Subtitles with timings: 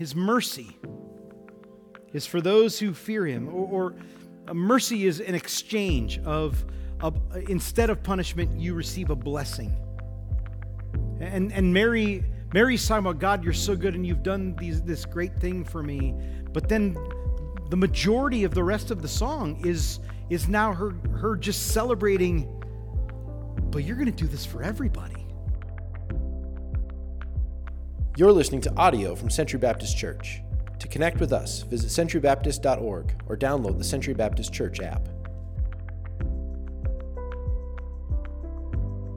[0.00, 0.78] his mercy
[2.14, 3.92] is for those who fear him, or,
[4.48, 6.64] or mercy is an exchange of,
[7.00, 9.76] of, instead of punishment, you receive a blessing.
[11.20, 12.24] And, and Mary,
[12.54, 15.82] Mary's talking about God, you're so good and you've done these, this great thing for
[15.82, 16.14] me.
[16.50, 16.96] But then
[17.68, 19.98] the majority of the rest of the song is,
[20.30, 22.48] is now her, her just celebrating,
[23.70, 25.19] but you're going to do this for everybody.
[28.20, 30.42] You're listening to audio from Century Baptist Church.
[30.78, 35.08] To connect with us, visit centurybaptist.org or download the Century Baptist Church app.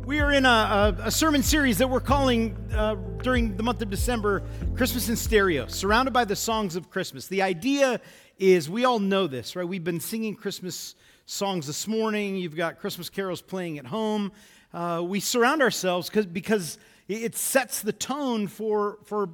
[0.06, 3.82] We are in a, a, a sermon series that we're calling uh, during the month
[3.82, 4.42] of December
[4.74, 7.28] Christmas in Stereo, surrounded by the songs of Christmas.
[7.28, 8.00] The idea
[8.40, 9.68] is we all know this, right?
[9.68, 10.96] We've been singing Christmas
[11.26, 14.32] songs this morning, you've got Christmas carols playing at home.
[14.74, 19.30] Uh, we surround ourselves because it sets the tone for, for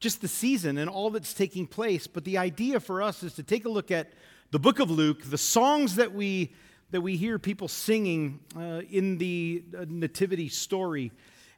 [0.00, 2.06] just the season and all that's taking place.
[2.06, 4.12] But the idea for us is to take a look at
[4.50, 6.52] the book of Luke, the songs that we,
[6.90, 11.10] that we hear people singing uh, in the uh, nativity story,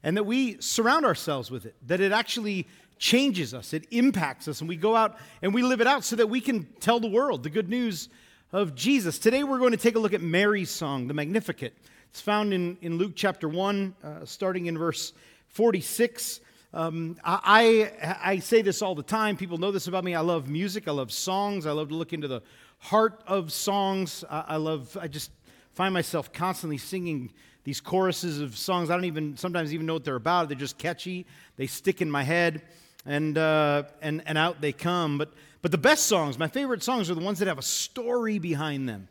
[0.03, 2.67] and that we surround ourselves with it, that it actually
[2.99, 6.17] changes us, it impacts us, and we go out and we live it out so
[6.17, 8.09] that we can tell the world the good news
[8.53, 9.19] of Jesus.
[9.19, 11.75] Today we're going to take a look at Mary's song, the Magnificat.
[12.11, 15.12] It's found in, in Luke chapter 1, uh, starting in verse
[15.57, 16.43] 46.
[16.75, 17.91] Um, I,
[18.23, 19.39] I say this all the time.
[19.39, 20.15] People know this about me.
[20.15, 20.87] I love music.
[20.87, 21.65] I love songs.
[21.65, 22.43] I love to look into the
[22.77, 24.23] heart of songs.
[24.29, 25.31] I, I love, I just
[25.73, 27.33] find myself constantly singing
[27.65, 28.91] these choruses of songs.
[28.91, 30.51] I don't even sometimes even know what they're about.
[30.51, 31.25] They're just catchy.
[31.57, 32.61] They stick in my head,
[33.07, 35.17] and uh, and and out they come.
[35.17, 38.39] But but the best songs, my favorite songs, are the ones that have a story
[38.39, 39.09] behind them.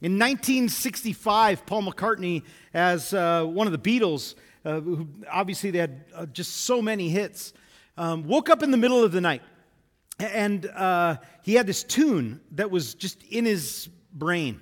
[0.00, 2.42] In 1965, Paul McCartney,
[2.74, 4.34] as uh, one of the Beatles,
[4.64, 7.52] uh, who obviously they had uh, just so many hits,
[7.96, 9.42] um, woke up in the middle of the night.
[10.18, 14.60] And uh, he had this tune that was just in his brain.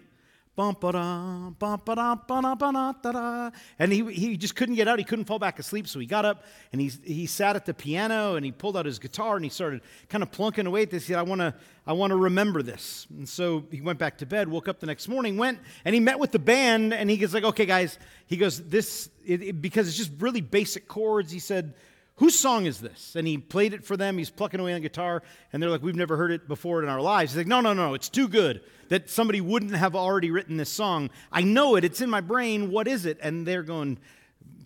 [3.78, 4.98] And he, he just couldn't get out.
[4.98, 5.88] He couldn't fall back asleep.
[5.88, 8.84] So he got up and he, he sat at the piano and he pulled out
[8.84, 9.80] his guitar and he started
[10.10, 11.06] kind of plunking away at this.
[11.06, 11.54] He said, I want to
[11.86, 13.06] I wanna remember this.
[13.10, 16.00] And so he went back to bed, woke up the next morning, went and he
[16.00, 19.62] met with the band and he goes like, okay, guys, he goes, this, it, it,
[19.62, 21.32] because it's just really basic chords.
[21.32, 21.74] He said,
[22.22, 23.16] Whose song is this?
[23.16, 24.16] And he played it for them.
[24.16, 26.88] He's plucking away on the guitar, and they're like, We've never heard it before in
[26.88, 27.32] our lives.
[27.32, 28.60] He's like, No, no, no, it's too good
[28.90, 31.10] that somebody wouldn't have already written this song.
[31.32, 32.70] I know it, it's in my brain.
[32.70, 33.18] What is it?
[33.20, 33.98] And they're going,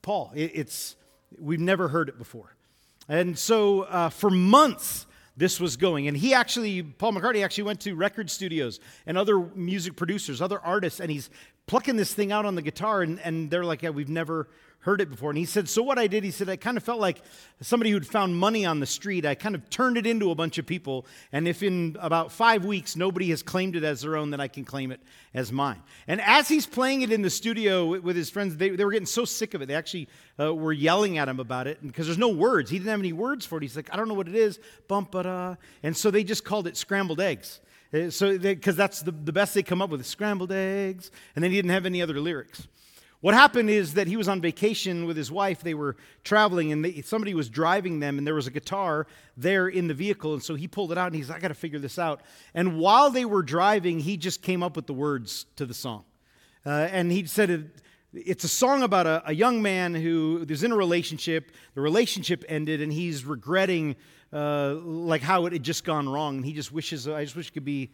[0.03, 0.97] Paul, it's,
[1.41, 2.55] we've never heard it before.
[3.09, 6.09] And so uh, for months, this was going.
[6.09, 10.61] And he actually, Paul McCartney actually went to record studios and other music producers, other
[10.61, 11.31] artists, and he's
[11.66, 14.47] plucking this thing out on the guitar, and, and they're like, yeah, we've never
[14.86, 15.30] heard it before.
[15.30, 17.20] And he said, So what I did, he said, I kind of felt like
[17.60, 19.26] somebody who'd found money on the street.
[19.26, 21.06] I kind of turned it into a bunch of people.
[21.32, 24.47] And if in about five weeks nobody has claimed it as their own, then I
[24.47, 25.00] can claim it
[25.34, 25.82] as mine.
[26.06, 29.06] And as he's playing it in the studio with his friends, they, they were getting
[29.06, 29.66] so sick of it.
[29.66, 30.08] They actually
[30.38, 32.70] uh, were yelling at him about it because there's no words.
[32.70, 33.62] He didn't have any words for it.
[33.62, 34.60] He's like, I don't know what it is.
[34.86, 35.56] Bump, da.
[35.82, 37.60] And so they just called it scrambled eggs.
[37.92, 41.10] Uh, so, because that's the, the best they come up with, scrambled eggs.
[41.34, 42.68] And then he didn't have any other lyrics.
[43.21, 45.62] What happened is that he was on vacation with his wife.
[45.62, 49.06] They were traveling, and they, somebody was driving them, and there was a guitar
[49.37, 50.34] there in the vehicle.
[50.34, 52.21] And so he pulled it out, and he's, I got to figure this out.
[52.54, 56.04] And while they were driving, he just came up with the words to the song.
[56.65, 57.62] Uh, and he said, it,
[58.12, 61.53] it's a song about a, a, young man who is in a relationship.
[61.75, 63.97] The relationship ended, and he's regretting
[64.33, 66.37] uh, like how it had just gone wrong.
[66.37, 67.91] And he just wishes, I just wish it could be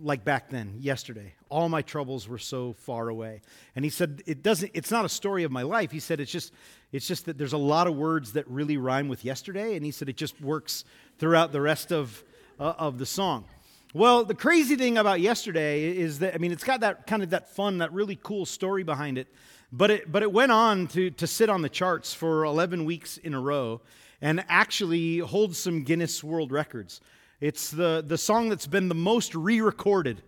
[0.00, 1.34] like back then, yesterday.
[1.48, 3.42] All my troubles were so far away.
[3.74, 5.90] And he said, it doesn't, it's not a story of my life.
[5.90, 6.52] He said, it's just,
[6.92, 9.74] it's just that there's a lot of words that really rhyme with yesterday.
[9.74, 10.84] And he said, it just works
[11.18, 12.22] throughout the rest of,
[12.60, 13.44] uh, of the song.
[13.92, 17.30] Well, the crazy thing about yesterday is that, I mean, it's got that kind of
[17.30, 19.26] that fun, that really cool story behind it.
[19.72, 23.16] But it, but it went on to, to sit on the charts for 11 weeks
[23.16, 23.80] in a row
[24.20, 27.00] and actually hold some Guinness World Records.
[27.42, 30.22] It's the, the song that's been the most re recorded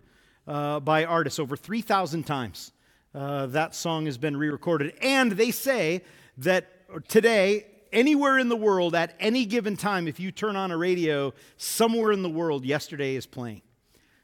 [0.45, 2.73] uh, by artists, over 3,000 times.
[3.13, 4.93] Uh, that song has been re recorded.
[5.01, 6.01] And they say
[6.39, 6.67] that
[7.07, 11.33] today, anywhere in the world, at any given time, if you turn on a radio,
[11.55, 13.61] somewhere in the world, yesterday is playing.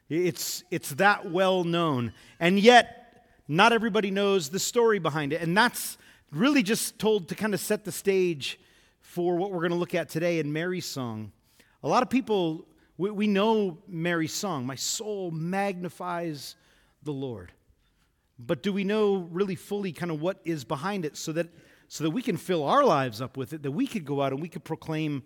[0.10, 2.12] It's, it's that well known.
[2.42, 5.42] And yet, not everybody knows the story behind it.
[5.42, 5.98] And that's
[6.30, 8.60] really just told to kind of set the stage
[9.00, 11.32] for what we're going to look at today in Mary's song.
[11.84, 12.66] A lot of people
[13.02, 16.56] we, we know Mary's song, My soul magnifies
[17.02, 17.52] the Lord.
[18.38, 21.48] But do we know really fully kind of what is behind it so that,
[21.88, 24.34] so that we can fill our lives up with it, that we could go out
[24.34, 25.24] and we could proclaim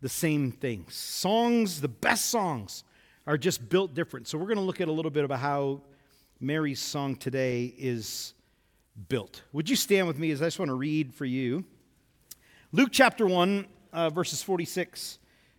[0.00, 0.94] the same things.
[0.94, 2.84] Songs, the best songs,
[3.26, 4.28] are just built different.
[4.28, 5.82] So we're going to look at a little bit about how
[6.38, 8.32] Mary's song today is
[9.08, 9.42] built.
[9.52, 11.64] Would you stand with me as I just want to read for you?
[12.70, 15.17] Luke chapter 1, uh, verses 46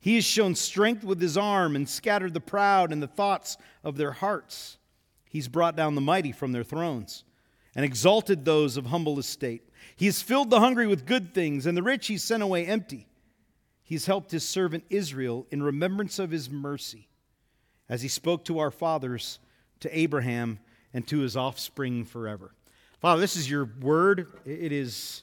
[0.00, 3.96] He has shown strength with his arm and scattered the proud in the thoughts of
[3.96, 4.78] their hearts.
[5.28, 7.24] He's brought down the mighty from their thrones
[7.74, 9.62] and exalted those of humble estate.
[9.96, 13.06] He has filled the hungry with good things, and the rich he's sent away empty.
[13.82, 17.08] He's helped his servant Israel in remembrance of his mercy,
[17.88, 19.38] as he spoke to our fathers,
[19.80, 20.58] to Abraham,
[20.92, 22.52] and to his offspring forever.
[23.00, 24.26] Father, this is your word.
[24.44, 25.22] It is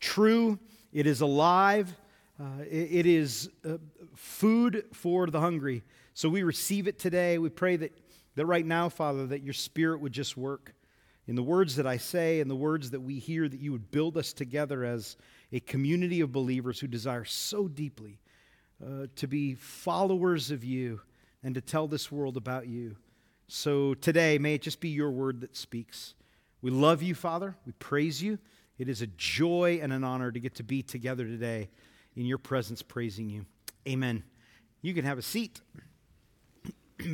[0.00, 0.58] true,
[0.92, 1.94] it is alive.
[2.40, 3.78] Uh, it, it is uh,
[4.14, 5.82] food for the hungry.
[6.14, 7.38] So we receive it today.
[7.38, 7.92] We pray that,
[8.36, 10.72] that right now, Father, that your spirit would just work
[11.26, 13.90] in the words that I say and the words that we hear, that you would
[13.90, 15.16] build us together as
[15.52, 18.20] a community of believers who desire so deeply
[18.84, 21.00] uh, to be followers of you
[21.42, 22.96] and to tell this world about you.
[23.48, 26.14] So today, may it just be your word that speaks.
[26.62, 27.56] We love you, Father.
[27.66, 28.38] We praise you.
[28.78, 31.68] It is a joy and an honor to get to be together today
[32.18, 33.46] in your presence praising you.
[33.88, 34.24] Amen.
[34.82, 35.60] You can have a seat.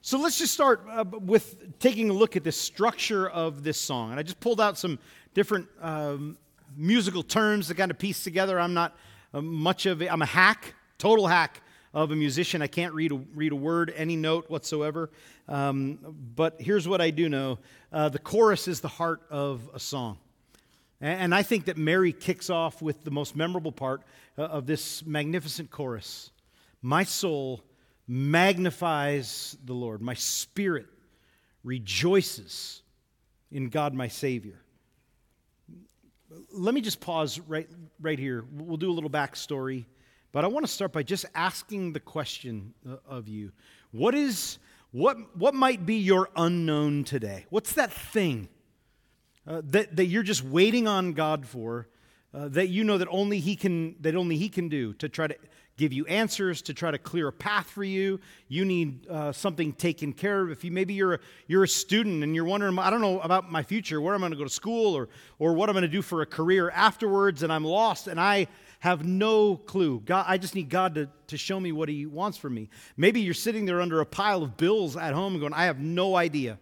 [0.00, 4.10] so let's just start uh, with taking a look at the structure of this song.
[4.10, 4.98] And I just pulled out some
[5.34, 6.38] different um,
[6.78, 8.58] musical terms to kind of piece together.
[8.58, 8.96] I'm not
[9.34, 11.60] uh, much of a, I'm a hack, total hack
[11.92, 12.62] of a musician.
[12.62, 15.10] I can't read a, read a word, any note whatsoever.
[15.46, 15.98] Um,
[16.34, 17.58] but here's what I do know
[17.92, 20.16] uh, the chorus is the heart of a song.
[21.00, 24.02] And I think that Mary kicks off with the most memorable part
[24.36, 26.30] uh, of this magnificent chorus
[26.82, 27.62] My soul
[28.06, 30.86] magnifies the Lord, my spirit
[31.62, 32.82] rejoices
[33.52, 34.60] in God my Savior.
[36.52, 37.68] Let me just pause right,
[38.00, 38.44] right here.
[38.52, 39.84] We'll do a little backstory,
[40.32, 43.52] but I want to start by just asking the question uh, of you
[43.90, 44.58] what is
[44.90, 47.44] what, what might be your unknown today?
[47.50, 48.48] What's that thing?
[49.48, 51.88] Uh, that, that you're just waiting on God for,
[52.34, 55.26] uh, that you know that only He can that only He can do to try
[55.26, 55.34] to
[55.78, 58.20] give you answers, to try to clear a path for you.
[58.48, 60.50] You need uh, something taken care of.
[60.50, 63.50] If you maybe you're a, you're a student and you're wondering, I don't know about
[63.50, 65.08] my future, where I'm going to go to school, or
[65.38, 68.48] or what I'm going to do for a career afterwards, and I'm lost, and I
[68.80, 70.00] have no clue.
[70.04, 72.68] God, I just need God to, to show me what He wants for me.
[72.98, 76.16] Maybe you're sitting there under a pile of bills at home going, I have no
[76.16, 76.58] idea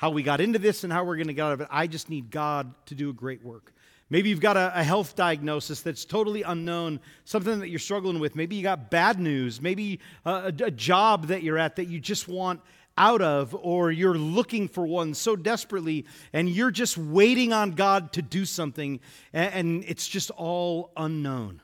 [0.00, 1.68] how we got into this and how we're going to get out of it.
[1.70, 3.74] I just need God to do a great work.
[4.08, 8.34] Maybe you've got a, a, health diagnosis that's totally unknown, something that you're struggling with.
[8.34, 9.60] Maybe you got bad news.
[9.60, 12.62] Maybe a, a, job that you're at that you just want
[12.96, 18.14] out of, or you're looking for one so desperately, and you're just waiting on God
[18.14, 19.00] to do something,
[19.34, 21.60] and, and it's just all unknown.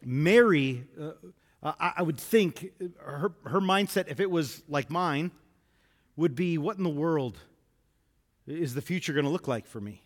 [0.00, 1.10] Mary, uh,
[1.60, 5.32] I, I would think her, her mindset, if it was like mine,
[6.16, 7.38] would be what in the world
[8.46, 10.02] is the future going to look like for me?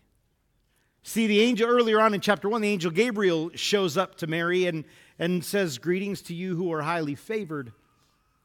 [1.07, 4.65] See, the angel earlier on in chapter 1, the angel Gabriel shows up to Mary
[4.65, 4.85] and,
[5.19, 7.71] and says, Greetings to you who are highly favored.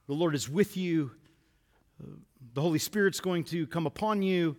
[0.06, 1.10] The Lord is with you.
[2.02, 2.16] Uh,
[2.52, 4.56] the Holy Spirit's going to come upon you,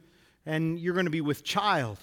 [0.48, 2.00] and you're going to be with child.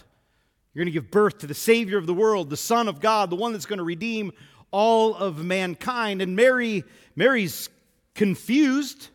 [0.72, 3.30] You're going to give birth to the Savior of the world, the Son of God,
[3.30, 4.30] the one that's going to redeem
[4.70, 6.22] all of mankind.
[6.22, 6.84] And Mary,
[7.16, 7.68] Mary's
[8.14, 9.08] confused.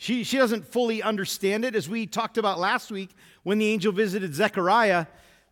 [0.00, 1.74] She, she doesn't fully understand it.
[1.74, 3.10] As we talked about last week
[3.42, 5.06] when the angel visited Zechariah,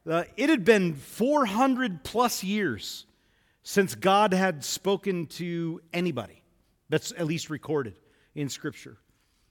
[0.08, 3.06] uh, it had been 400 plus years
[3.64, 6.44] since God had spoken to anybody.
[6.88, 7.98] That's at least recorded
[8.36, 8.98] in Scripture.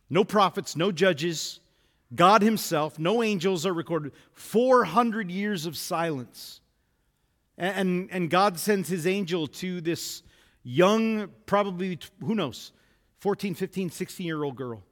[0.10, 1.60] No prophets, no judges,
[2.16, 4.14] God Himself, no angels are recorded.
[4.32, 6.62] 400 years of silence.
[7.58, 10.24] And, and God sends His angel to this
[10.64, 12.72] young, probably, who knows,
[13.20, 14.84] 14, 15, 16 year old girl.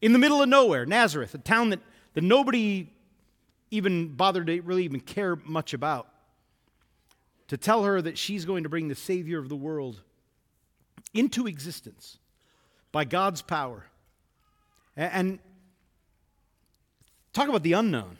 [0.00, 1.80] In the middle of nowhere, Nazareth, a town that,
[2.14, 2.88] that nobody
[3.70, 6.08] even bothered to really even care much about,
[7.48, 10.02] to tell her that she's going to bring the Savior of the world
[11.14, 12.18] into existence
[12.92, 13.86] by God's power.
[14.96, 15.38] And,
[17.32, 18.18] talk about the unknown.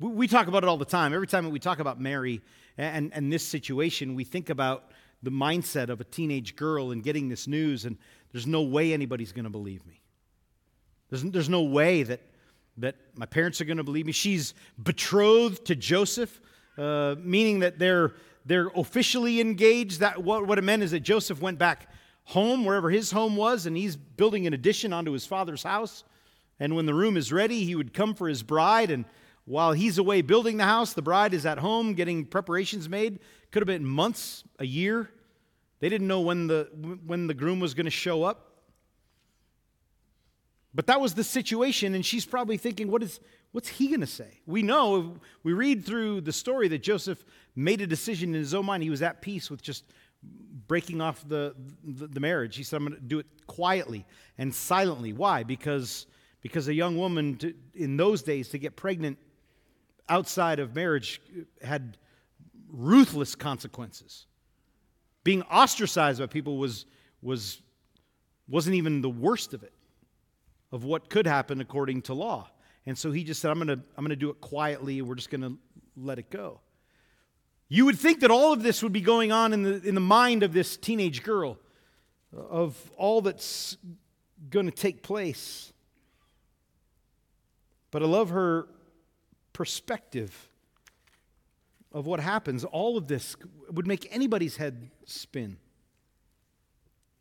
[0.00, 1.12] We, we talk about it all the time.
[1.12, 2.40] Every time we talk about Mary
[2.76, 4.90] and, and this situation, we think about
[5.22, 7.98] the mindset of a teenage girl and getting this news, and
[8.32, 9.97] there's no way anybody's going to believe me.
[11.10, 12.20] There's, there's no way that,
[12.78, 14.12] that my parents are going to believe me.
[14.12, 16.40] She's betrothed to Joseph,
[16.76, 20.00] uh, meaning that they're, they're officially engaged.
[20.00, 21.88] That, what, what it meant is that Joseph went back
[22.24, 26.04] home, wherever his home was, and he's building an addition onto his father's house.
[26.60, 28.90] And when the room is ready, he would come for his bride.
[28.90, 29.06] And
[29.44, 33.20] while he's away building the house, the bride is at home getting preparations made.
[33.50, 35.08] Could have been months, a year.
[35.80, 36.68] They didn't know when the,
[37.06, 38.57] when the groom was going to show up.
[40.78, 43.18] But that was the situation, and she's probably thinking, what is,
[43.50, 44.38] what's he going to say?
[44.46, 47.24] We know, we read through the story that Joseph
[47.56, 48.84] made a decision in his own mind.
[48.84, 49.82] He was at peace with just
[50.68, 52.54] breaking off the, the, the marriage.
[52.56, 54.06] He said, I'm going to do it quietly
[54.38, 55.12] and silently.
[55.12, 55.42] Why?
[55.42, 56.06] Because,
[56.42, 59.18] because a young woman to, in those days to get pregnant
[60.08, 61.20] outside of marriage
[61.60, 61.98] had
[62.70, 64.26] ruthless consequences.
[65.24, 66.86] Being ostracized by people was,
[67.20, 67.62] was,
[68.48, 69.72] wasn't even the worst of it,
[70.72, 72.50] of what could happen according to law.
[72.86, 75.14] And so he just said, I'm going to I'm going to do it quietly we're
[75.14, 75.58] just going to
[75.96, 76.60] let it go.
[77.68, 80.00] You would think that all of this would be going on in the, in the
[80.00, 81.58] mind of this teenage girl,
[82.34, 83.76] of all that's
[84.48, 85.72] going to take place.
[87.90, 88.68] But I love her
[89.52, 90.48] perspective
[91.92, 92.64] of what happens.
[92.64, 93.36] All of this
[93.70, 95.58] would make anybody's head spin.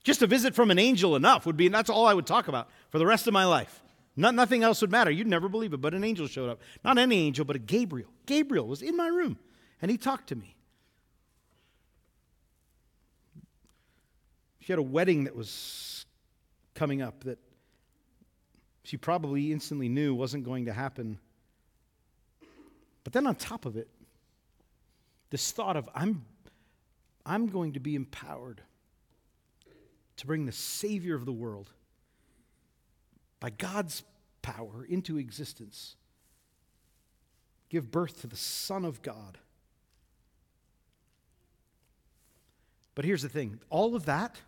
[0.07, 2.47] Just a visit from an angel enough would be, and that's all I would talk
[2.47, 3.81] about for the rest of my life.
[4.15, 5.11] Not, nothing else would matter.
[5.11, 6.61] You'd never believe it, but an angel showed up.
[6.81, 8.07] Not any angel, but a Gabriel.
[8.25, 9.37] Gabriel was in my room
[9.81, 10.55] and he talked to me.
[14.61, 16.05] She had a wedding that was
[16.73, 17.39] coming up that
[18.83, 21.19] she probably instantly knew wasn't going to happen.
[23.03, 23.89] But then on top of it,
[25.31, 26.23] this thought of I'm,
[27.25, 28.61] I'm going to be empowered
[30.17, 31.71] to bring the Savior of the world
[33.39, 34.03] by God's
[34.41, 35.95] power into existence,
[37.69, 39.37] give birth to the Son of God
[42.97, 44.41] But here's the thing all of that,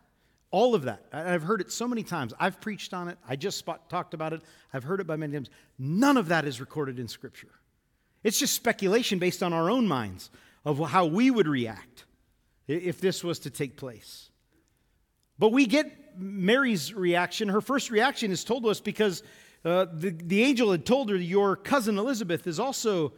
[0.49, 2.33] all of that, I've heard it so many times.
[2.39, 4.41] I've preached on it, I just talked about it,
[4.73, 5.51] I've heard it by many times.
[5.77, 7.51] None of that is recorded in Scripture.
[8.23, 10.31] It's just speculation based on our own minds
[10.65, 12.05] of how we would react
[12.67, 14.31] if this was to take place.
[15.39, 17.47] But we get Mary's reaction.
[17.49, 19.23] Her first reaction is told to us because
[19.63, 23.13] uh, the, the angel had told her, Your cousin Elizabeth is also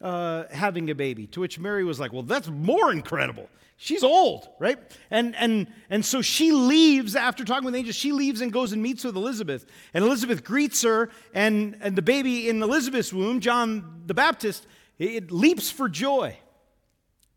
[0.00, 1.26] uh, having a baby.
[1.28, 3.48] To which Mary was like, Well, that's more incredible.
[3.78, 4.78] She's old, right?
[5.10, 7.92] And, and, and so she leaves after talking with the angel.
[7.92, 9.66] She leaves and goes and meets with Elizabeth.
[9.92, 14.68] And Elizabeth greets her, and, and the baby in Elizabeth's womb, John the Baptist,
[15.00, 16.36] it leaps for joy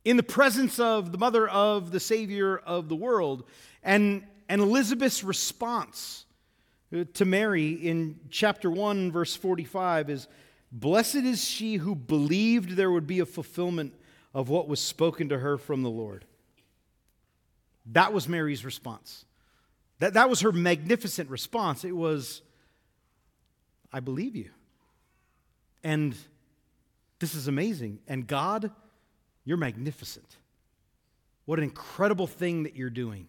[0.04, 3.44] in the presence of the mother of the Savior of the world.
[3.86, 6.26] And, and Elizabeth's response
[6.94, 10.28] uh, to Mary in chapter 1, verse 45 is
[10.72, 13.94] Blessed is she who believed there would be a fulfillment
[14.34, 16.26] of what was spoken to her from the Lord.
[17.92, 19.24] That was Mary's response.
[20.00, 21.86] That, that was her magnificent response.
[21.86, 22.42] It was,
[23.94, 24.50] I believe you.
[25.84, 26.16] And
[27.20, 28.00] this is amazing.
[28.08, 28.72] And God,
[29.46, 30.36] you're magnificent.
[31.46, 33.28] What an incredible thing that you're doing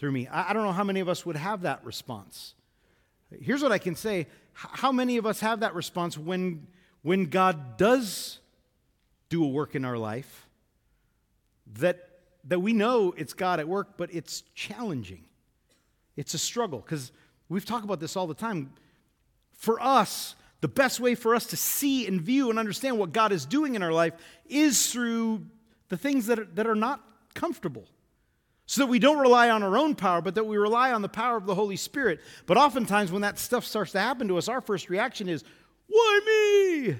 [0.00, 0.26] through me.
[0.26, 2.54] I, I don't know how many of us would have that response.
[3.40, 6.66] Here's what I can say how many of us have that response when,
[7.02, 8.40] when God does
[9.28, 10.48] do a work in our life
[11.74, 12.08] that,
[12.44, 15.24] that we know it's God at work, but it's challenging?
[16.16, 17.12] It's a struggle because
[17.48, 18.72] we've talked about this all the time.
[19.52, 23.32] For us, the best way for us to see and view and understand what God
[23.32, 24.14] is doing in our life
[24.46, 25.46] is through
[25.88, 27.02] the things that are, that are not
[27.34, 27.86] comfortable
[28.70, 31.08] so that we don't rely on our own power, but that we rely on the
[31.08, 32.20] power of the Holy Spirit.
[32.46, 35.42] But oftentimes, when that stuff starts to happen to us, our first reaction is,
[35.88, 36.96] Why me?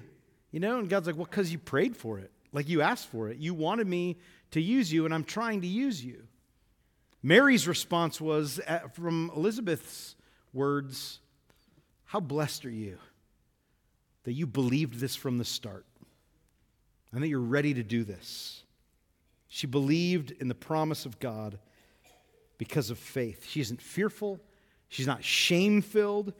[0.51, 2.33] You know, and God's like, Well, because you prayed for it.
[2.53, 3.37] Like you asked for it.
[3.37, 4.17] You wanted me
[4.51, 6.25] to use you, and I'm trying to use you.
[7.23, 10.17] Mary's response was uh, from Elizabeth's
[10.53, 11.21] words
[12.07, 12.99] How blessed are you
[14.25, 15.87] that you believed this from the start
[17.13, 18.65] and that you're ready to do this.
[19.53, 21.59] She believed in the promise of God
[22.57, 23.45] because of faith.
[23.49, 24.41] She isn't fearful,
[24.89, 26.33] she's not shame filled.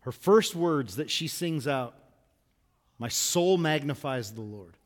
[0.00, 1.94] Her first words that she sings out,
[2.98, 4.76] My soul magnifies the Lord,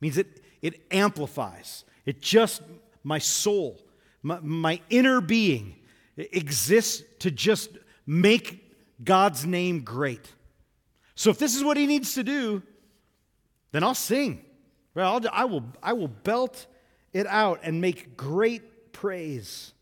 [0.00, 1.84] means it, it amplifies.
[2.04, 2.62] It just,
[3.04, 3.78] my soul,
[4.22, 5.76] my, my inner being
[6.16, 7.70] exists to just
[8.06, 10.32] make God's name great.
[11.14, 12.62] So if this is what he needs to do,
[13.70, 14.44] then I'll sing.
[14.96, 16.66] I'll, I will, I will belt
[17.12, 19.72] it out and make great praise.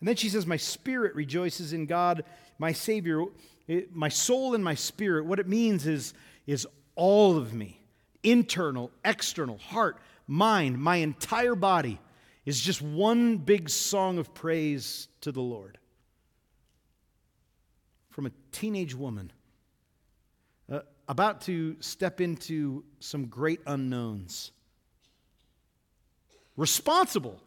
[0.00, 2.24] And then she says, My spirit rejoices in God,
[2.58, 3.24] my Savior,
[3.66, 5.26] it, my soul and my spirit.
[5.26, 6.14] What it means is,
[6.46, 7.80] is all of me
[8.22, 12.00] internal, external, heart, mind, my entire body
[12.44, 15.78] is just one big song of praise to the Lord.
[18.10, 19.32] From a teenage woman
[20.70, 24.52] uh, about to step into some great unknowns,
[26.56, 27.40] responsible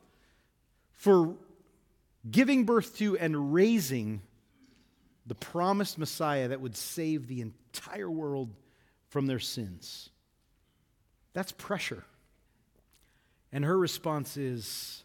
[0.94, 1.36] for
[2.30, 4.22] giving birth to and raising
[5.26, 8.50] the promised Messiah that would save the entire world
[9.10, 10.10] from their sins.
[11.34, 12.04] That's pressure.
[13.52, 15.04] And her response is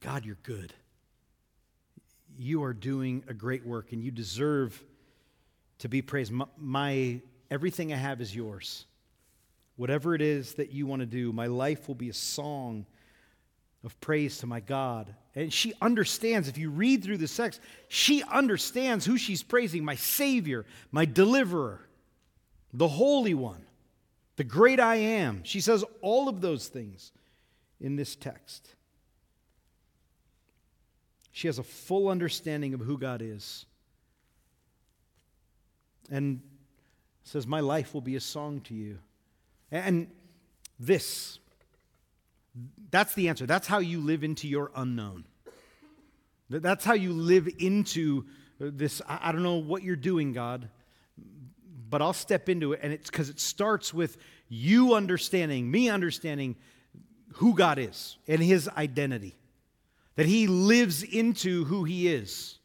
[0.00, 0.72] God, you're good.
[2.38, 4.82] You are doing a great work and you deserve
[5.78, 6.32] to be praised.
[6.32, 8.86] My, my everything I have is yours.
[9.76, 12.86] Whatever it is that you want to do, my life will be a song
[13.84, 15.14] of praise to my God.
[15.34, 19.94] And she understands, if you read through the text, she understands who she's praising my
[19.94, 21.80] Savior, my deliverer,
[22.72, 23.64] the Holy One,
[24.36, 25.42] the great I am.
[25.44, 27.12] She says all of those things
[27.80, 28.74] in this text.
[31.32, 33.64] She has a full understanding of who God is.
[36.10, 36.42] And
[37.24, 38.98] says, My life will be a song to you.
[39.70, 40.08] And
[40.78, 41.38] this,
[42.90, 43.46] that's the answer.
[43.46, 45.24] That's how you live into your unknown.
[46.50, 48.26] That's how you live into
[48.60, 49.00] uh, this.
[49.08, 50.68] I don't know what you're doing, God,
[51.88, 52.80] but I'll step into it.
[52.82, 54.18] And it's because it starts with
[54.48, 56.56] you understanding, me understanding
[57.34, 59.34] who God is and his identity.
[60.16, 62.58] That he lives into who he is.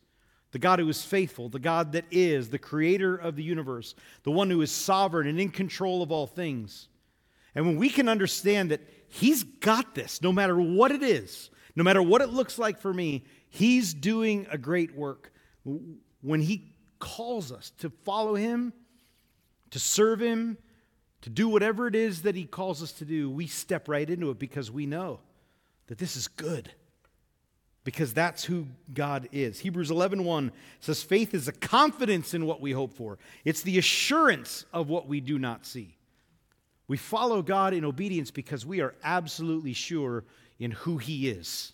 [0.52, 4.32] The God who is faithful, the God that is, the creator of the universe, the
[4.32, 6.88] one who is sovereign and in control of all things.
[7.56, 11.84] And when we can understand that he's got this, no matter what it is, no
[11.84, 15.32] matter what it looks like for me, he's doing a great work.
[16.22, 18.74] When he calls us to follow him,
[19.72, 20.58] to serve him,
[21.22, 24.30] to do whatever it is that He calls us to do, we step right into
[24.30, 25.20] it because we know
[25.88, 26.72] that this is good.
[27.84, 29.60] Because that's who God is.
[29.60, 33.18] Hebrews 11:1 says faith is a confidence in what we hope for.
[33.44, 35.97] It's the assurance of what we do not see.
[36.88, 40.24] We follow God in obedience because we are absolutely sure
[40.60, 41.74] in who he is.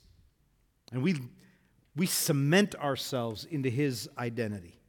[0.91, 1.15] And we
[1.95, 4.79] we cement ourselves into his identity.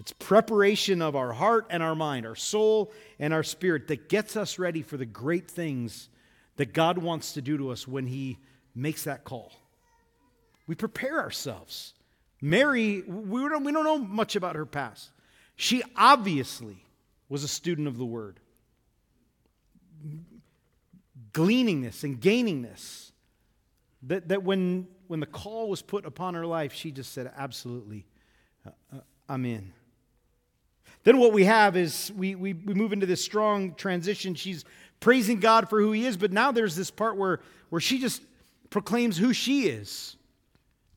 [0.00, 4.36] It's preparation of our heart and our mind, our soul and our spirit that gets
[4.36, 6.08] us ready for the great things
[6.56, 8.38] that God wants to do to us when He
[8.74, 9.52] makes that call.
[10.66, 11.94] We prepare ourselves.
[12.40, 15.10] Mary, we don't, we don't know much about her past.
[15.56, 16.84] She obviously
[17.28, 18.38] was a student of the Word,
[21.32, 23.12] gleaning this and gaining this.
[24.04, 28.06] That, that when, when the call was put upon her life, she just said, Absolutely,
[28.66, 29.72] uh, uh, I'm in.
[31.04, 34.34] Then what we have is we, we, we move into this strong transition.
[34.34, 34.64] She's
[35.00, 38.22] praising God for who he is, but now there's this part where, where she just
[38.70, 40.16] proclaims who she is.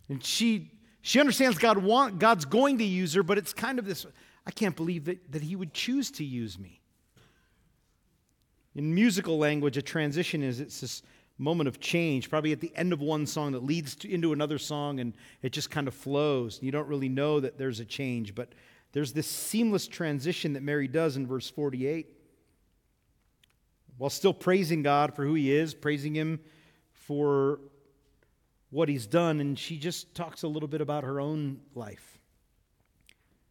[0.10, 3.86] And she, she understands God want, God's going to use her, but it's kind of
[3.86, 4.06] this
[4.46, 6.81] I can't believe that, that he would choose to use me.
[8.76, 11.04] In musical language, a transition is it's this
[11.38, 14.58] moment of change, probably at the end of one song that leads to, into another
[14.58, 16.60] song, and it just kind of flows.
[16.62, 18.50] You don't really know that there's a change, but
[18.94, 22.08] there's this seamless transition that Mary does in verse 48.
[23.98, 26.40] While still praising God for who he is, praising him
[26.92, 27.60] for
[28.70, 32.20] what he's done, and she just talks a little bit about her own life.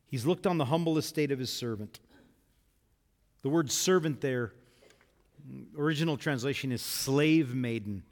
[0.07, 2.01] He's looked on the humble estate of his servant.
[3.43, 4.53] The word servant there,
[5.77, 8.03] original translation is slave maiden.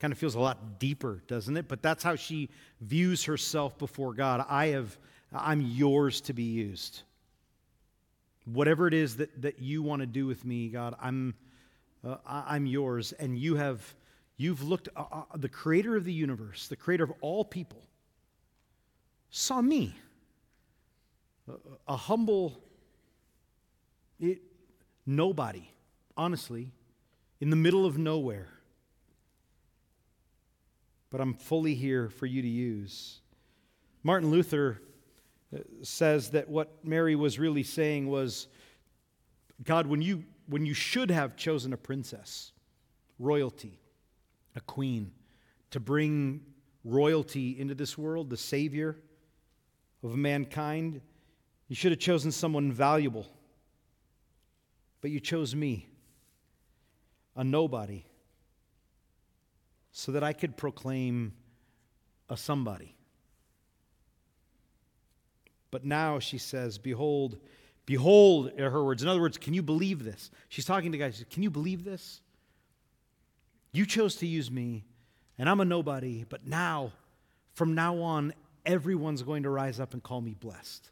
[0.00, 1.66] Kind of feels a lot deeper, doesn't it?
[1.68, 4.44] But that's how she views herself before God.
[4.48, 4.96] I have
[5.32, 7.02] I'm yours to be used.
[8.44, 11.34] Whatever it is that, that you want to do with me, God, I'm,
[12.06, 13.12] uh, I'm yours.
[13.12, 13.94] And you have,
[14.36, 17.82] you've looked, uh, uh, the creator of the universe, the creator of all people,
[19.30, 19.94] saw me,
[21.46, 22.62] a, a humble
[24.18, 24.40] it,
[25.06, 25.70] nobody,
[26.16, 26.72] honestly,
[27.40, 28.48] in the middle of nowhere.
[31.10, 33.20] But I'm fully here for you to use.
[34.02, 34.82] Martin Luther
[35.54, 38.48] uh, says that what Mary was really saying was
[39.64, 42.52] God, when you, when you should have chosen a princess,
[43.18, 43.80] royalty,
[44.54, 45.10] a queen,
[45.70, 46.42] to bring
[46.84, 48.96] royalty into this world, the Savior
[50.02, 51.00] of mankind,
[51.68, 53.26] you should have chosen someone valuable.
[55.00, 55.88] But you chose me,
[57.38, 58.04] a nobody,
[59.92, 61.32] so that I could proclaim
[62.28, 62.96] a somebody.
[65.70, 67.38] But now she says, Behold,
[67.86, 69.04] behold, are her words.
[69.04, 70.32] In other words, can you believe this?
[70.48, 72.20] She's talking to guys, can you believe this?
[73.70, 74.84] You chose to use me,
[75.38, 76.92] and I'm a nobody, but now,
[77.52, 78.34] from now on,
[78.66, 80.90] everyone's going to rise up and call me blessed.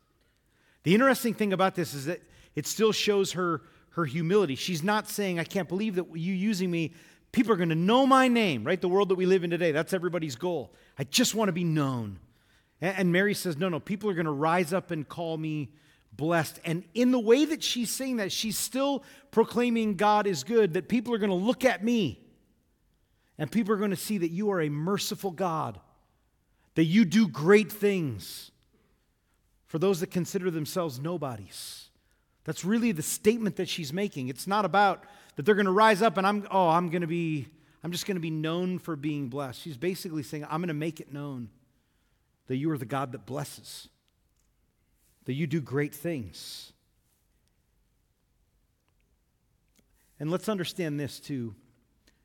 [0.84, 2.20] The interesting thing about this is that
[2.54, 3.62] it still shows her
[3.96, 4.54] her humility.
[4.54, 6.92] She's not saying, I can't believe that you using me.
[7.32, 8.78] People are going to know my name, right?
[8.78, 10.74] The world that we live in today, that's everybody's goal.
[10.98, 12.18] I just want to be known.
[12.82, 15.70] And Mary says, No, no, people are going to rise up and call me
[16.12, 16.60] blessed.
[16.66, 20.88] And in the way that she's saying that, she's still proclaiming God is good, that
[20.88, 22.20] people are going to look at me
[23.38, 25.80] and people are going to see that you are a merciful God,
[26.74, 28.50] that you do great things
[29.66, 31.85] for those that consider themselves nobodies.
[32.46, 34.28] That's really the statement that she's making.
[34.28, 35.02] It's not about
[35.34, 37.48] that they're going to rise up and I'm, oh, I'm going to be,
[37.82, 39.60] I'm just going to be known for being blessed.
[39.60, 41.50] She's basically saying, I'm going to make it known
[42.46, 43.88] that you are the God that blesses,
[45.24, 46.72] that you do great things.
[50.20, 51.52] And let's understand this too,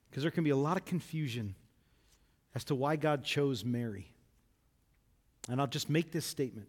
[0.10, 1.55] because there can be a lot of confusion
[2.53, 4.13] as to why God chose Mary.
[5.49, 6.67] And I'll just make this statement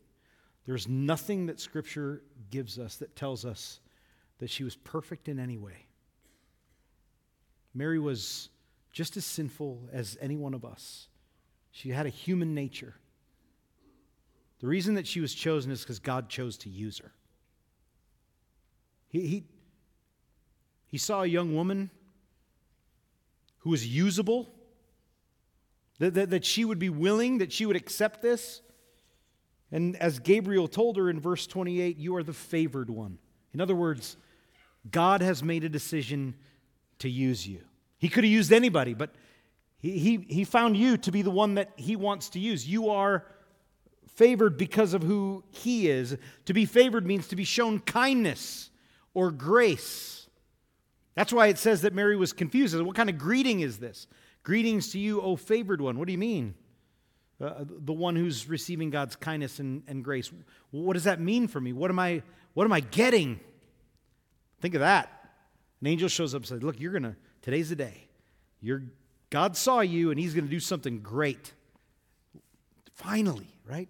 [0.66, 3.80] there's nothing that Scripture gives us that tells us
[4.38, 5.86] that she was perfect in any way.
[7.74, 8.48] Mary was
[8.92, 11.08] just as sinful as any one of us.
[11.70, 12.94] She had a human nature.
[14.60, 17.12] The reason that she was chosen is because God chose to use her.
[19.08, 19.44] He, he,
[20.86, 21.90] he saw a young woman
[23.58, 24.48] who was usable,
[25.98, 28.60] that, that, that she would be willing, that she would accept this.
[29.72, 33.18] And as Gabriel told her in verse 28, you are the favored one.
[33.54, 34.16] In other words,
[34.90, 36.34] God has made a decision
[36.98, 37.60] to use you.
[37.98, 39.14] He could have used anybody, but
[39.78, 42.68] he, he, he found you to be the one that he wants to use.
[42.68, 43.24] You are
[44.14, 46.16] favored because of who he is.
[46.44, 48.70] To be favored means to be shown kindness
[49.14, 50.28] or grace.
[51.14, 52.78] That's why it says that Mary was confused.
[52.80, 54.06] What kind of greeting is this?
[54.42, 55.98] Greetings to you, O favored one.
[55.98, 56.54] What do you mean?
[57.42, 60.30] Uh, the one who's receiving God's kindness and, and grace.
[60.70, 61.72] What does that mean for me?
[61.72, 62.22] What am I,
[62.54, 63.40] what am I getting?
[64.60, 65.10] Think of that.
[65.80, 68.06] An angel shows up and says, Look, you're going to, today's the day.
[68.60, 68.84] You're,
[69.30, 71.52] God saw you and he's going to do something great.
[72.94, 73.88] Finally, right?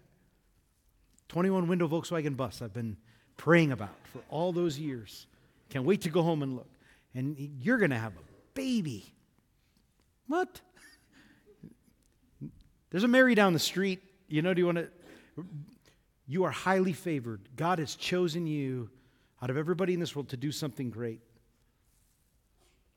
[1.28, 2.96] 21 window Volkswagen bus I've been
[3.36, 5.26] praying about for all those years.
[5.68, 6.68] Can't wait to go home and look.
[7.14, 8.22] And you're going to have a
[8.54, 9.12] baby.
[10.26, 10.62] What?
[12.92, 14.02] There's a Mary down the street.
[14.28, 14.88] You know, do you want to?
[16.26, 17.40] You are highly favored.
[17.56, 18.90] God has chosen you
[19.42, 21.20] out of everybody in this world to do something great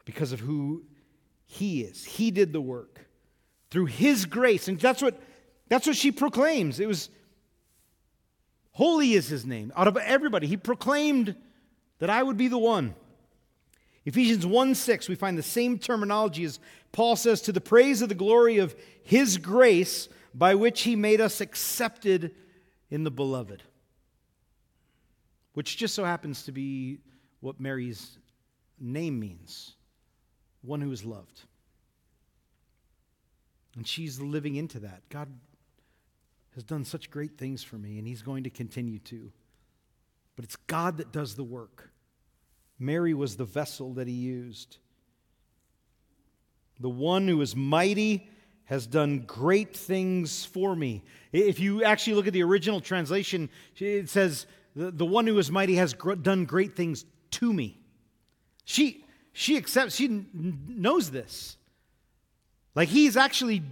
[0.04, 0.84] because of who
[1.46, 2.04] He is.
[2.04, 3.08] He did the work
[3.72, 4.68] through His grace.
[4.68, 5.18] And that's what,
[5.70, 6.82] that's what she proclaims.
[6.82, 7.10] It was
[8.74, 9.72] holy is His name.
[9.78, 11.36] Out of everybody, He proclaimed
[12.00, 12.96] that I would be the one.
[14.06, 16.60] Ephesians 1 6, we find the same terminology as
[16.92, 21.20] Paul says, to the praise of the glory of his grace by which he made
[21.20, 22.34] us accepted
[22.90, 23.64] in the beloved.
[25.54, 27.00] Which just so happens to be
[27.42, 28.18] what Mary's
[28.80, 29.76] name means
[30.62, 31.42] one who is loved.
[33.76, 35.02] And she's living into that.
[35.10, 35.28] God
[36.54, 39.32] has done such great things for me, and he's going to continue to.
[40.36, 41.92] But it's God that does the work.
[42.80, 44.78] Mary was the vessel that he used.
[46.80, 48.30] The one who is mighty
[48.66, 51.04] has done great things for me.
[51.32, 55.76] If you actually look at the original translation, it says, the, one who is mighty
[55.76, 57.80] has done great things to me.
[58.66, 61.56] She, she accepts, she knows this.
[62.74, 63.64] Like he's actually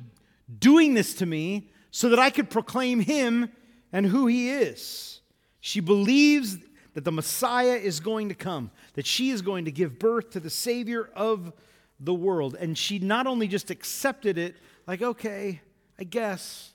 [0.59, 3.51] doing this to me so that I could proclaim him
[3.91, 5.21] and who he is.
[5.59, 6.57] She believes
[6.93, 10.39] that the Messiah is going to come, that she is going to give birth to
[10.39, 11.53] the Savior of
[11.99, 12.55] the world.
[12.59, 15.61] And she not only just accepted it, like, okay,
[15.97, 16.71] I guess,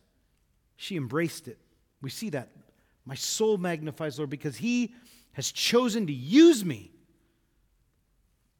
[0.77, 1.59] she embraced it.
[2.01, 2.51] We see that.
[3.05, 4.95] My soul magnifies Lord because he
[5.33, 6.91] has chosen to use me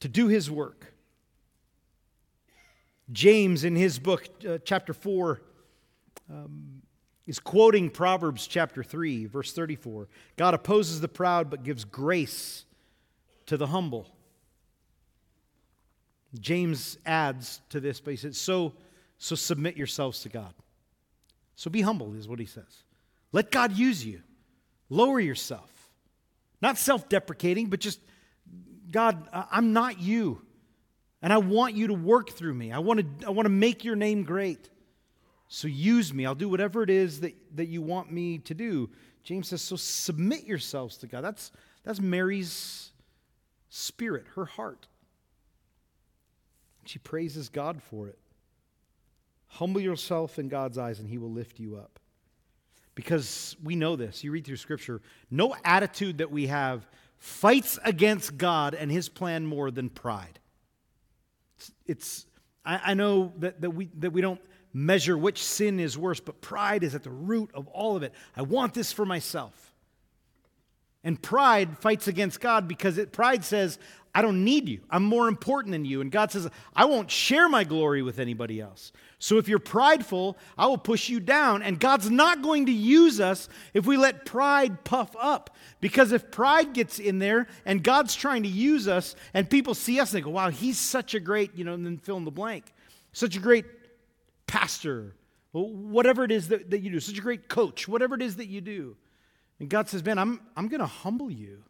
[0.01, 0.95] to do his work.
[3.11, 5.41] James, in his book, uh, chapter 4,
[6.31, 6.78] um,
[7.29, 10.09] is quoting Proverbs chapter 3, verse 34.
[10.39, 12.65] God opposes the proud but gives grace
[13.47, 14.09] to the humble.
[16.41, 18.73] James adds to this, but he says, so,
[19.19, 20.55] so submit yourselves to God.
[21.55, 22.85] So be humble, is what he says.
[23.31, 24.23] Let God use you.
[24.89, 25.71] Lower yourself.
[26.63, 28.01] Not self deprecating, but just,
[28.91, 30.41] God, I'm not you.
[31.21, 32.73] And I want you to work through me.
[32.73, 34.71] I want to, I want to make your name great.
[35.49, 36.27] So use me.
[36.27, 38.91] I'll do whatever it is that, that you want me to do.
[39.25, 41.25] James says, So submit yourselves to God.
[41.25, 41.51] That's,
[41.85, 42.91] that's Mary's
[43.71, 44.87] spirit, her heart.
[46.85, 48.19] She praises God for it.
[49.49, 51.99] Humble yourself in God's eyes, and He will lift you up.
[52.95, 54.23] Because we know this.
[54.25, 59.47] You read through Scripture, no attitude that we have fights against God and His plan
[59.47, 60.39] more than pride.
[61.57, 62.27] It's, it's
[62.65, 64.41] I, I, know that, that, we, that we don't
[64.73, 68.13] measure which sin is worse, but pride is at the root of all of it.
[68.37, 69.75] I want this for myself.
[71.05, 73.79] And pride fights against God because it, pride says,
[74.15, 74.81] I don't need you.
[74.91, 76.01] I'm more important than you.
[76.01, 78.91] And God says, I won't share my glory with anybody else.
[79.21, 81.63] So if you're prideful, I will push you down.
[81.63, 85.55] And God's not going to use us if we let pride puff up.
[85.81, 90.01] Because if pride gets in there and God's trying to use us and people see
[90.01, 92.25] us and they go, wow, he's such a great, you know, and then fill in
[92.25, 92.73] the blank,
[93.13, 93.65] such a great
[94.49, 95.15] pastor,
[95.53, 98.49] whatever it is that, that you do, such a great coach, whatever it is that
[98.49, 98.97] you do.
[99.61, 101.63] And God says, man, I'm, I'm going to humble you.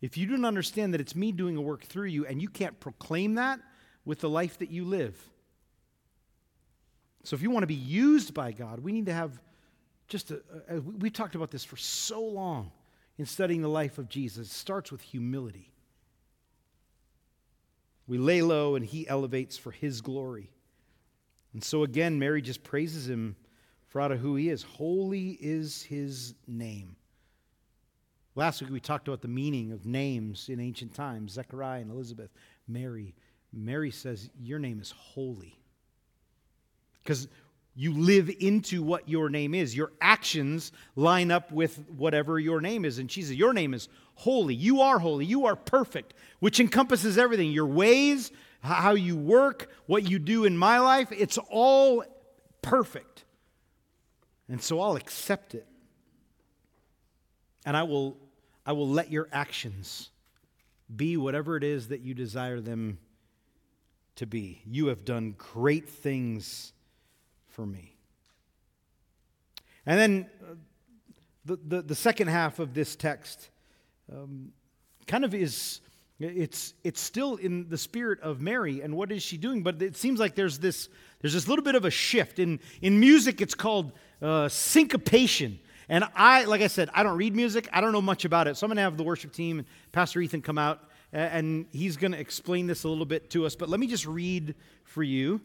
[0.00, 2.78] If you don't understand that it's me doing a work through you and you can't
[2.80, 3.60] proclaim that
[4.04, 5.16] with the life that you live.
[7.22, 9.40] So if you want to be used by God, we need to have
[10.08, 12.72] just a, a we've talked about this for so long
[13.16, 14.48] in studying the life of Jesus.
[14.48, 15.72] It starts with humility.
[18.08, 20.50] We lay low and he elevates for his glory.
[21.52, 23.36] And so again, Mary just praises him
[23.88, 24.62] for out of who he is.
[24.62, 26.96] Holy is his name.
[28.34, 32.30] Last week we talked about the meaning of names in ancient times Zechariah and Elizabeth,
[32.66, 33.14] Mary.
[33.52, 35.58] Mary says, Your name is holy.
[37.02, 37.28] Because
[37.74, 39.76] you live into what your name is.
[39.76, 42.98] Your actions line up with whatever your name is.
[42.98, 44.54] And she says, Your name is holy.
[44.54, 45.26] You are holy.
[45.26, 48.30] You are perfect, which encompasses everything your ways,
[48.62, 51.08] how you work, what you do in my life.
[51.10, 52.04] It's all
[52.62, 53.24] perfect.
[54.48, 55.66] And so I'll accept it.
[57.64, 58.16] And I will,
[58.64, 60.10] I will let your actions
[60.94, 62.98] be whatever it is that you desire them
[64.16, 64.62] to be.
[64.66, 66.72] You have done great things
[67.48, 67.96] for me.
[69.86, 70.54] And then uh,
[71.44, 73.50] the, the, the, second half of this text
[74.12, 74.52] um,
[75.06, 75.80] kind of is
[76.24, 79.62] it's, it's still in the spirit of Mary, and what is she doing?
[79.62, 80.88] But it seems like there's this,
[81.20, 82.38] there's this little bit of a shift.
[82.38, 85.58] In, in music, it's called uh, syncopation.
[85.88, 87.68] And I, like I said, I don't read music.
[87.72, 88.56] I don't know much about it.
[88.56, 90.80] So I'm going to have the worship team and Pastor Ethan come out,
[91.12, 93.56] and he's going to explain this a little bit to us.
[93.56, 94.54] But let me just read
[94.84, 95.40] for you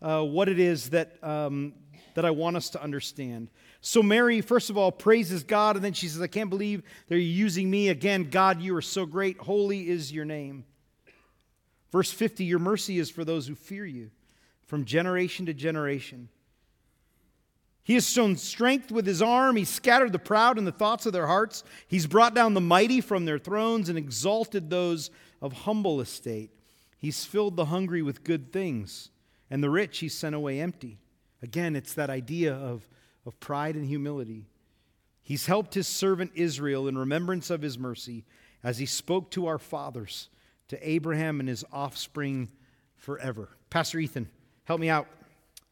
[0.00, 1.74] uh, what it is that, um,
[2.14, 3.48] that I want us to understand.
[3.80, 7.18] So Mary, first of all, praises God, and then she says, I can't believe they're
[7.18, 7.88] using me.
[7.88, 9.38] Again, God, you are so great.
[9.38, 10.64] Holy is your name.
[11.90, 14.10] Verse 50 Your mercy is for those who fear you
[14.66, 16.28] from generation to generation.
[17.82, 19.56] He has shown strength with his arm.
[19.56, 21.64] He's scattered the proud in the thoughts of their hearts.
[21.88, 26.50] He's brought down the mighty from their thrones and exalted those of humble estate.
[26.98, 29.10] He's filled the hungry with good things,
[29.50, 30.98] and the rich he's sent away empty.
[31.42, 32.86] Again, it's that idea of,
[33.26, 34.46] of pride and humility.
[35.22, 38.24] He's helped his servant Israel in remembrance of his mercy
[38.62, 40.28] as he spoke to our fathers,
[40.68, 42.48] to Abraham and his offspring
[42.96, 43.48] forever.
[43.70, 44.28] Pastor Ethan,
[44.64, 45.06] help me out.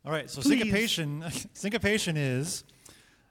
[0.04, 0.60] All right, so Please.
[0.60, 2.64] syncopation, syncopation is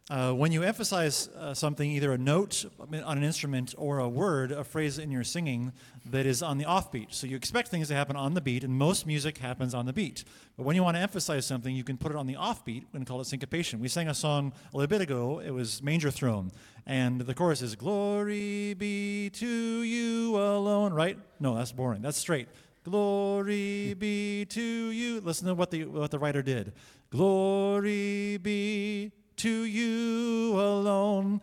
[0.10, 4.54] uh, when you emphasize uh, something, either a note on an instrument or a word,
[4.54, 5.74] a phrase in your singing
[6.06, 7.14] that is on the offbeat.
[7.14, 9.92] So you expect things to happen on the beat, and most music happens on the
[9.92, 10.24] beat.
[10.56, 13.06] But when you want to emphasize something, you can put it on the offbeat and
[13.06, 13.82] call it syncopation.
[13.82, 16.52] We sang a song a little bit ago, it was Manger Throne,
[16.86, 21.20] and the chorus is Glory be to you alone, right?
[21.42, 22.02] No, that's boring.
[22.02, 22.48] That's straight.
[22.86, 25.20] Glory be to you.
[25.20, 26.72] Listen to what the, what the writer did.
[27.10, 31.42] Glory be to you alone.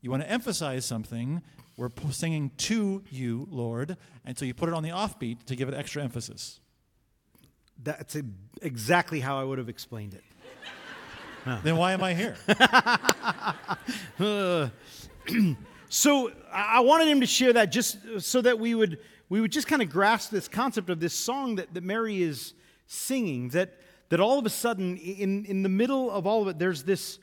[0.00, 1.42] You want to emphasize something.
[1.76, 3.96] We're singing to you, Lord.
[4.24, 6.60] And so you put it on the offbeat to give it extra emphasis.
[7.82, 8.16] That's
[8.62, 10.22] exactly how I would have explained it.
[11.62, 12.36] Then why am I here?
[14.18, 14.68] uh,
[15.88, 19.66] so I wanted him to share that just so that we would we would just
[19.66, 22.54] kind of grasp this concept of this song that, that Mary is
[22.86, 23.80] singing, that,
[24.10, 27.18] that all of a sudden, in, in the middle of all of it, there's this,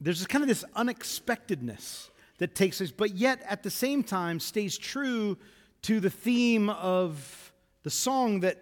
[0.00, 4.76] there's kind of this unexpectedness that takes place, but yet at the same time stays
[4.76, 5.38] true
[5.82, 8.58] to the theme of the song that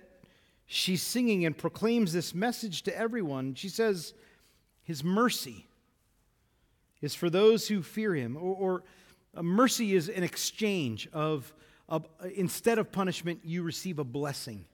[0.66, 3.54] she's singing and proclaims this message to everyone.
[3.54, 4.14] She says,
[4.82, 5.66] His mercy
[7.00, 8.82] is for those who fear him, or,
[9.34, 11.52] or mercy is an exchange of
[11.88, 12.00] a,
[12.34, 14.64] instead of punishment, you receive a blessing.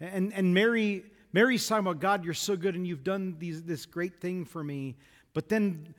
[0.00, 3.86] And, and Mary, Mary's talking about, God, you're so good and you've done these, this
[3.86, 4.96] great thing for me.
[5.36, 5.94] But then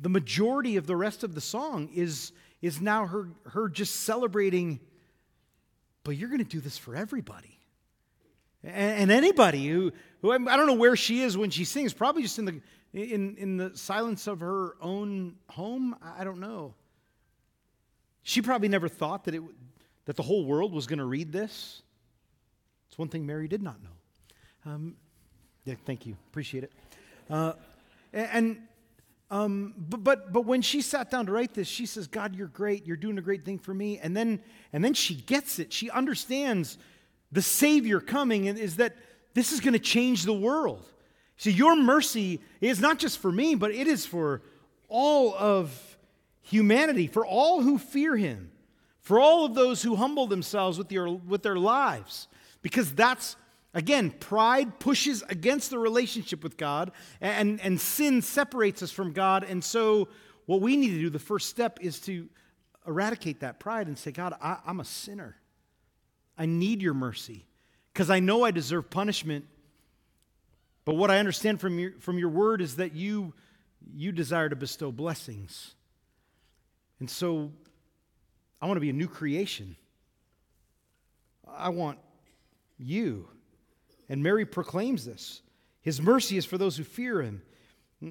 [0.00, 4.80] the majority of the rest of the song is, is now her, her just celebrating,
[6.04, 7.58] but you're going to do this for everybody.
[8.64, 12.22] And, and anybody who, who, I don't know where she is when she sings, probably
[12.22, 12.62] just in the,
[12.94, 15.94] in, in the silence of her own home.
[16.02, 16.72] I don't know.
[18.22, 19.42] She probably never thought that, it,
[20.06, 21.82] that the whole world was going to read this.
[22.88, 24.72] It's one thing Mary did not know.
[24.72, 24.96] Um,
[25.66, 26.16] yeah, thank you.
[26.30, 26.72] Appreciate it.
[27.28, 27.52] Uh,
[28.14, 28.62] and
[29.30, 32.46] um, but, but but when she sat down to write this, she says, "God, you're
[32.48, 32.86] great.
[32.86, 34.40] You're doing a great thing for me." And then
[34.72, 35.72] and then she gets it.
[35.72, 36.78] She understands
[37.30, 38.96] the Savior coming, and is that
[39.34, 40.84] this is going to change the world.
[41.36, 44.42] See, your mercy is not just for me, but it is for
[44.88, 45.96] all of
[46.42, 48.50] humanity, for all who fear Him,
[49.00, 52.26] for all of those who humble themselves with, your, with their lives,
[52.62, 53.36] because that's
[53.78, 59.44] Again, pride pushes against the relationship with God, and, and sin separates us from God.
[59.44, 60.08] And so,
[60.46, 62.28] what we need to do, the first step, is to
[62.88, 65.36] eradicate that pride and say, God, I, I'm a sinner.
[66.36, 67.46] I need your mercy
[67.92, 69.44] because I know I deserve punishment.
[70.84, 73.32] But what I understand from your, from your word is that you,
[73.94, 75.76] you desire to bestow blessings.
[76.98, 77.52] And so,
[78.60, 79.76] I want to be a new creation.
[81.46, 82.00] I want
[82.76, 83.28] you.
[84.08, 85.42] And Mary proclaims this.
[85.82, 87.42] His mercy is for those who fear him.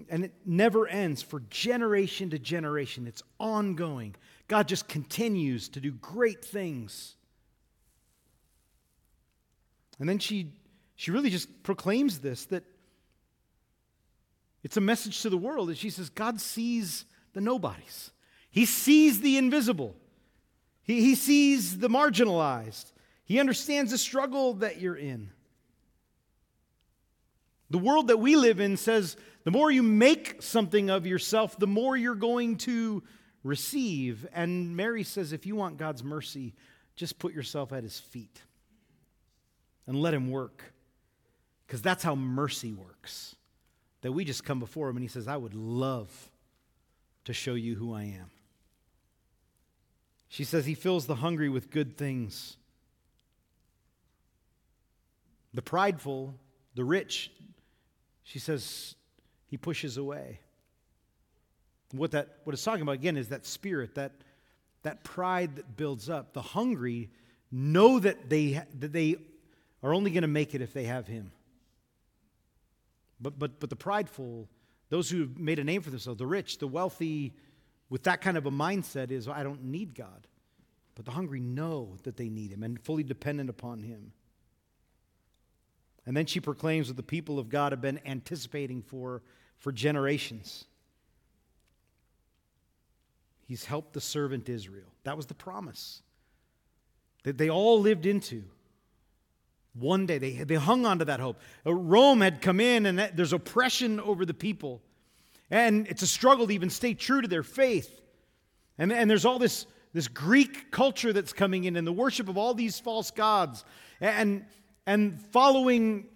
[0.10, 3.08] And it never ends for generation to generation.
[3.08, 4.16] It's ongoing.
[4.48, 7.16] God just continues to do great things.
[10.00, 10.54] And then she,
[10.96, 12.64] she really just proclaims this that
[14.64, 15.70] it's a message to the world.
[15.70, 18.12] And she says, God sees the nobodies,
[18.50, 19.96] He sees the invisible,
[20.84, 22.92] He, he sees the marginalized,
[23.24, 25.32] He understands the struggle that you're in.
[27.70, 31.68] The world that we live in says the more you make something of yourself, the
[31.68, 33.04] more you're going to
[33.44, 34.26] receive.
[34.34, 36.54] And Mary says if you want God's mercy,
[36.96, 38.42] just put yourself at his feet
[39.86, 40.74] and let him work.
[41.66, 43.36] Because that's how mercy works.
[44.02, 46.30] That we just come before him and he says, I would love
[47.26, 48.32] to show you who I am.
[50.30, 52.58] She says he fills the hungry with good things.
[55.54, 56.36] The prideful,
[56.76, 57.32] the rich,
[58.28, 58.96] she says
[59.46, 60.42] he pushes away.
[61.94, 64.12] What that what it's talking about again is that spirit, that
[64.84, 66.34] that pride that builds up.
[66.34, 67.10] The hungry
[67.54, 69.16] know that they that they
[69.82, 71.32] are only going to make it if they have him.
[73.22, 74.50] But but but the prideful,
[74.90, 77.34] those who have made a name for themselves, the rich, the wealthy,
[77.90, 80.28] with that kind of a mindset is I don't need God.
[80.96, 84.12] But the hungry know that they need him and fully dependent upon him.
[86.08, 89.22] And then she proclaims that the people of God have been anticipating for,
[89.58, 90.64] for generations.
[93.46, 94.88] He's helped the servant Israel.
[95.04, 96.02] That was the promise
[97.24, 98.46] that they all lived into.
[99.74, 101.40] One day, they, they hung on to that hope.
[101.66, 104.82] Uh, Rome had come in, and that, there's oppression over the people.
[105.52, 108.02] And it's a struggle to even stay true to their faith.
[108.78, 112.38] And, and there's all this, this Greek culture that's coming in, and the worship of
[112.38, 113.66] all these false gods.
[114.00, 114.46] And,
[114.88, 116.08] and following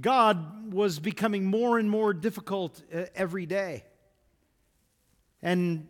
[0.00, 3.84] God was becoming more and more difficult uh, every day.
[5.42, 5.88] And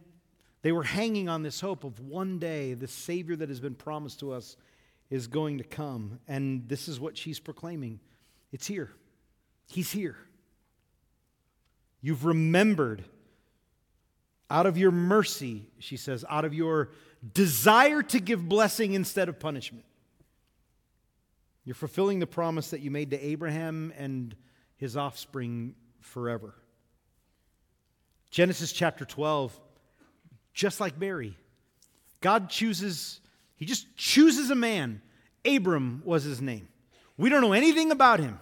[0.62, 4.20] they were hanging on this hope of one day the Savior that has been promised
[4.20, 4.57] to us
[5.11, 6.18] is going to come.
[6.26, 8.00] And this is what she's proclaiming
[8.53, 8.90] it's here.
[9.68, 10.16] He's here.
[12.00, 13.05] You've remembered
[14.48, 16.90] out of your mercy, she says, out of your
[17.35, 19.85] desire to give blessing instead of punishment.
[21.70, 24.35] You're fulfilling the promise that you made to Abraham and
[24.76, 26.56] his offspring forever.
[28.28, 29.56] Genesis chapter 12,
[30.52, 31.38] just like Mary,
[32.20, 33.20] God chooses,
[33.54, 35.00] he just chooses a man.
[35.44, 36.66] Abram was his name.
[37.16, 38.40] We don't know anything about him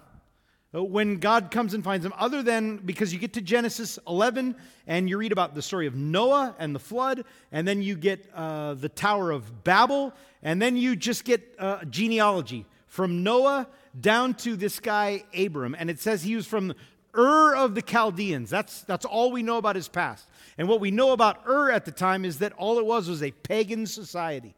[0.75, 4.57] uh, when God comes and finds him, other than because you get to Genesis 11
[4.87, 8.25] and you read about the story of Noah and the flood, and then you get
[8.35, 13.69] uh, the Tower of Babel, and then you just get uh, genealogy from Noah
[13.99, 15.77] down to this guy, Abram.
[15.79, 16.75] And it says he was from
[17.17, 18.51] Ur of the Chaldeans.
[18.51, 20.29] That's, that's all we know about his past.
[20.57, 23.23] And what we know about Ur at the time is that all it was was
[23.23, 24.55] a pagan society.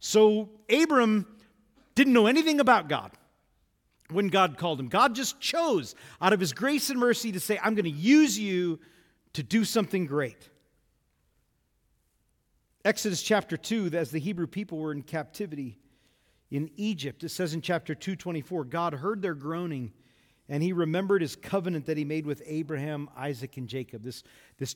[0.00, 1.26] So Abram
[1.94, 3.12] didn't know anything about God
[4.10, 4.88] when God called him.
[4.88, 8.38] God just chose out of his grace and mercy to say, I'm going to use
[8.38, 8.80] you
[9.34, 10.48] to do something great.
[12.84, 15.78] Exodus chapter 2, as the Hebrew people were in captivity,
[16.50, 17.22] in Egypt.
[17.24, 19.92] It says in chapter 224 God heard their groaning
[20.48, 24.02] And he remembered his covenant that he made with Abraham, Isaac, and Jacob.
[24.02, 24.22] This,
[24.58, 24.74] this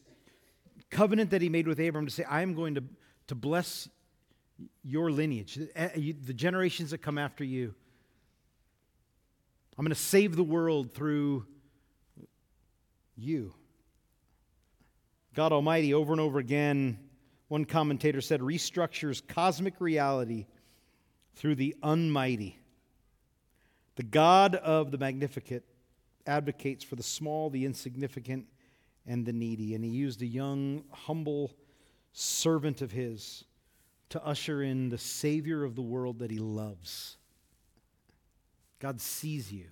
[0.91, 2.85] covenant that he made with Abraham to say, I am going to,
[3.29, 3.89] to bless
[4.85, 7.75] your lineage, the eh, generations that come after you.
[9.77, 11.47] I'm going to save the world through
[13.16, 13.53] you.
[15.35, 17.01] God Almighty, over and over again,
[17.49, 20.47] one commentator said, restructures cosmic reality
[21.35, 22.59] through the unmighty.
[23.97, 25.64] The God of the Magnificat
[26.26, 28.47] advocates for the small, the insignificant,
[29.07, 29.74] and the needy.
[29.74, 31.53] And he used a young, humble
[32.12, 33.45] servant of his
[34.11, 37.16] to usher in the Savior of the world that he loves.
[38.78, 39.66] God sees you.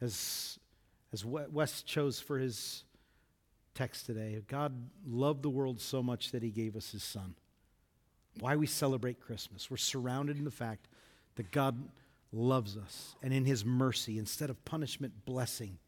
[0.00, 0.58] As,
[1.12, 2.84] as Wes chose for his
[3.74, 7.34] text today, God loved the world so much that he gave us his son.
[8.40, 9.70] Why we celebrate Christmas.
[9.70, 10.88] We're surrounded in the fact
[11.36, 11.76] that God
[12.32, 15.78] loves us and in his mercy, instead of punishment, blessing.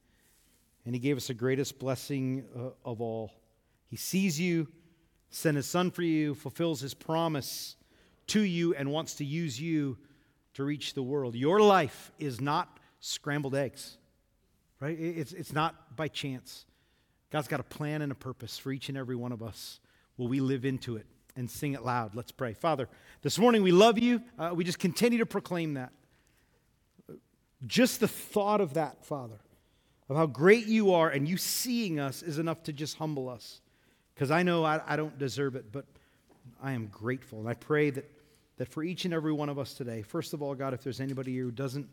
[0.85, 3.33] And he gave us the greatest blessing uh, of all.
[3.89, 4.69] He sees you,
[5.31, 7.77] sent his son for you, fulfills his promise
[8.29, 9.99] to you, and wants to use you
[10.55, 11.35] to reach the world.
[11.35, 13.99] Your life is not scrambled eggs,
[14.81, 14.99] right?
[14.99, 16.65] It's, it's not by chance.
[17.31, 19.81] God's got a plan and a purpose for each and every one of us.
[20.17, 21.07] Will we live into it
[21.37, 22.15] and sing it loud?
[22.15, 22.55] Let's pray.
[22.55, 22.89] Father,
[23.23, 24.23] this morning we love you.
[24.39, 25.93] Uh, we just continue to proclaim that.
[27.67, 29.39] Just the thought of that, Father,
[30.09, 33.61] of how great you are and you seeing us is enough to just humble us.
[34.15, 35.85] Because I know I, I don't deserve it, but
[36.63, 37.41] I am grateful.
[37.41, 38.11] And I pray that,
[38.57, 41.01] that for each and every one of us today, first of all, God, if there's
[41.01, 41.87] anybody here who doesn't,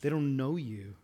[0.00, 0.94] they don't know you,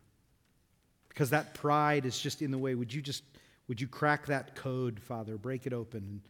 [1.09, 3.25] because that pride is just in the way, would you just,
[3.67, 5.37] would you crack that code, Father?
[5.37, 6.21] Break it open.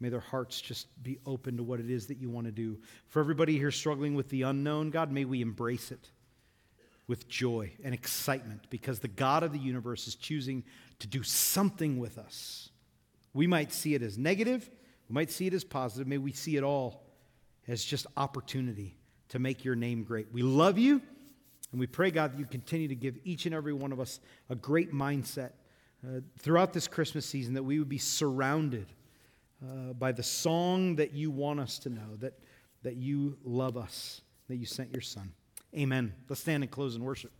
[0.00, 2.78] May their hearts just be open to what it is that you want to do.
[3.08, 6.10] For everybody here struggling with the unknown, God, may we embrace it
[7.06, 10.64] with joy and excitement because the God of the universe is choosing
[10.98, 12.70] to do something with us.
[13.32, 14.70] We might see it as negative,
[15.08, 16.06] we might see it as positive.
[16.06, 17.04] May we see it all
[17.68, 18.96] as just opportunity
[19.28, 20.28] to make your name great.
[20.32, 21.00] We love you,
[21.72, 24.20] and we pray, God, that you continue to give each and every one of us
[24.48, 25.52] a great mindset
[26.06, 28.86] uh, throughout this Christmas season, that we would be surrounded
[29.64, 32.38] uh, by the song that you want us to know, that,
[32.82, 35.32] that you love us, that you sent your Son.
[35.74, 36.12] Amen.
[36.28, 37.32] Let's stand and close in worship.